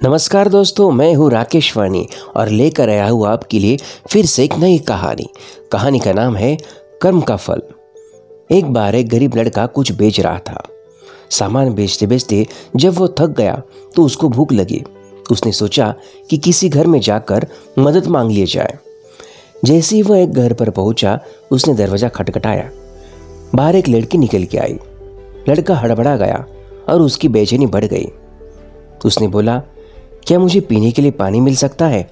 [0.00, 2.06] नमस्कार दोस्तों, मैं हूँ राकेश वानी
[2.36, 3.76] और लेकर आया हूँ आपके लिए
[4.10, 5.28] फिर से एक नई कहानी।
[5.72, 6.56] कहानी का नाम है
[7.02, 7.62] कर्म का फल।
[8.50, 10.62] एक बार एक गरीब लड़का कुछ बेच रहा था।
[11.30, 12.46] सामान बेचते बेचते
[12.76, 13.54] जब वो थक गया
[13.96, 14.82] तो उसको भूख लगी।
[15.30, 15.94] उसने सोचा
[16.30, 17.46] कि किसी घर में जाकर
[17.78, 18.78] मदद मांग लिया जाए।
[19.64, 21.18] जैसे ही वह एक घर पर पहुँचा,
[21.50, 22.70] उसने दरवाज़ा खटखटाया।
[23.54, 24.78] बाहर एक लड़की निकल के आई।
[25.48, 26.44] लड़का हड़बड़ा गया
[26.88, 28.06] और उसकी बेचैनी बढ़ गई।
[29.04, 29.62] उसने बोला
[30.26, 32.08] क्या मुझे पीने के लिए पानी मिल सकता है?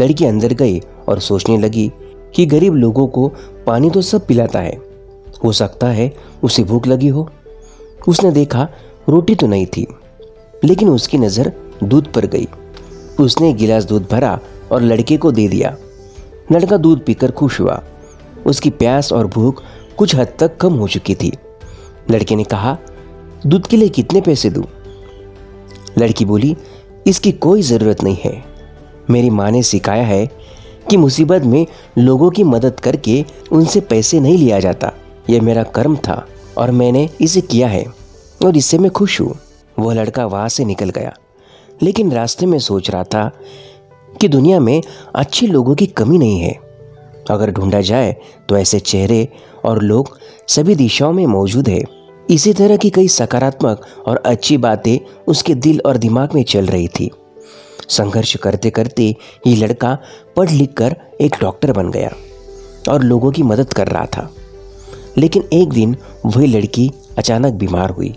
[0.00, 1.90] लड़की अंदर गई और सोचने लगी
[2.34, 3.26] कि गरीब लोगों को
[3.66, 4.76] पानी तो सब पिलाता है।
[5.44, 6.12] हो सकता है
[6.42, 7.28] उसे भूख लगी हो।
[8.08, 8.68] उसने देखा
[9.08, 9.86] रोटी तो नहीं थी,
[10.64, 11.52] लेकिन उसकी नज़र
[11.84, 12.48] दूध पर गई।
[13.20, 14.38] उसने गिलास दूध भरा
[14.72, 15.76] और लड़के को दे दिया।
[16.52, 17.82] लड़का दूध पीकर खुश हुआ।
[18.46, 19.62] उसकी प्यास और भूख
[19.98, 21.32] कुछ हद तक कम हो चुकी थी।
[22.10, 22.76] लड़के ने कहा,
[23.46, 24.64] दूध के लिए कितने पैसे दूँ?
[25.98, 26.56] लड़की बोली
[27.08, 28.44] इसकी कोई ज़रूरत नहीं है।
[29.10, 30.26] मेरी माँ ने सिखाया है
[30.90, 31.66] कि मुसीबत में
[31.98, 34.92] लोगों की मदद करके उनसे पैसे नहीं लिया जाता।
[35.30, 36.26] यह मेरा कर्म था
[36.58, 37.84] और मैंने इसे किया है
[38.46, 39.34] और इससे मैं खुश हूँ।
[39.78, 41.14] वह लड़का वहाँ से निकल गया।
[41.82, 43.30] लेकिन रास्ते में सोच रहा था
[44.20, 44.82] कि दुनिया में
[45.14, 46.58] अच्छे लोगों की कमी नहीं है।
[47.30, 48.16] अगर ढूंढा जाए
[48.48, 49.28] तो ऐसे चेहरे
[49.64, 51.82] और लोग सभी दिशाओं में मौजूद है।
[52.28, 54.98] इसी तरह की कई सकारात्मक और अच्छी बातें
[55.28, 57.10] उसके दिल और दिमाग में चल रही थी।
[57.88, 59.14] संघर्ष करते करते
[59.46, 59.96] ये लड़का
[60.36, 62.10] पढ़ लिख कर एक डॉक्टर बन गया
[62.90, 64.30] और लोगों की मदद कर रहा था।
[65.16, 68.14] लेकिन एक दिन वही लड़की अचानक बीमार हुई।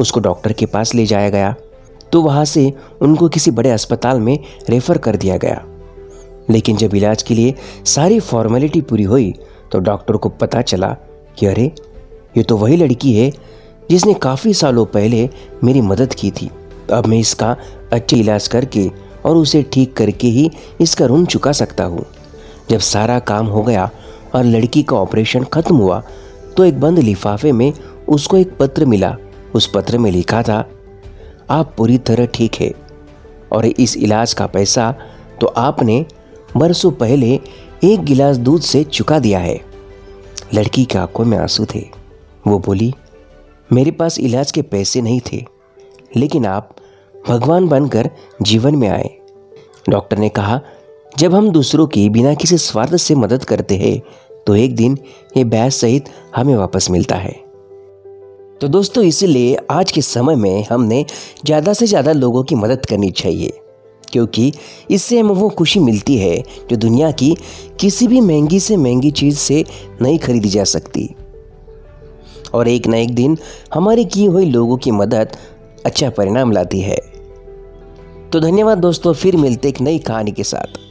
[0.00, 1.54] उसको डॉक्टर के पास ले जाया गया
[2.12, 5.62] तो वहाँ से उनको किसी बड़े अस्पताल में रेफर कर दिया गया।
[6.50, 7.54] लेकिन जब इलाज के लिए
[7.86, 9.32] सारी फॉर्मेलिटी पूरी हुई
[9.72, 10.96] तो डॉक्टर को पता चला
[11.38, 11.70] कि अरे
[12.34, 13.30] ये तो वही लड़की है
[13.90, 15.28] जिसने काफ़ी सालों पहले
[15.64, 16.50] मेरी मदद की थी।
[16.92, 17.56] अब मैं इसका
[17.92, 18.90] अच्छे इलाज करके
[19.24, 22.04] और उसे ठीक करके ही इसका ऋण चुका सकता हूँ।
[22.70, 23.90] जब सारा काम हो गया
[24.34, 26.02] और लड़की का ऑपरेशन खत्म हुआ
[26.56, 27.72] तो एक बंद लिफाफे में
[28.08, 29.16] उसको एक पत्र मिला।
[29.54, 30.64] उस पत्र में लिखा था,
[31.50, 32.72] आप पूरी तरह ठीक है
[33.52, 34.90] और इस इलाज का पैसा
[35.40, 36.04] तो आपने
[36.56, 37.38] बरसों पहले
[37.84, 39.60] एक गिलास दूध से चुका दिया है
[40.54, 41.84] लड़की की आँखों में आँसू थे।
[42.44, 42.92] वो बोली,
[43.70, 45.44] मेरे पास इलाज के पैसे नहीं थे,
[46.16, 46.74] लेकिन आप
[47.14, 48.10] भगवान बनकर
[48.42, 49.10] जीवन में आए।
[49.88, 50.60] डॉक्टर ने कहा,
[51.12, 54.00] जब हम दूसरों की बिना किसी स्वार्थ से मदद करते हैं
[54.46, 54.96] तो एक दिन
[55.36, 57.32] ये बैस सहित हमें वापस मिलता है।
[58.60, 61.04] तो दोस्तों, इसीलिए आज के समय में हमने
[61.46, 63.52] ज़्यादा से ज़्यादा लोगों की मदद करनी चाहिए,
[64.04, 64.52] क्योंकि
[64.90, 66.36] इससे हमें वो खुशी मिलती है
[66.70, 67.34] जो दुनिया की
[67.80, 69.64] किसी भी महँगी से महँगी चीज़ से
[70.02, 71.08] नहीं खरीदी जा सकती।
[72.54, 73.38] और एक न एक दिन
[73.74, 75.36] हमारी की हुई लोगों की मदद
[75.86, 76.98] अच्छा परिणाम लाती है।
[78.32, 80.89] तो धन्यवाद दोस्तों, फिर मिलते एक नई कहानी के साथ।